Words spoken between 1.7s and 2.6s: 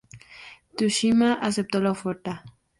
la oferta.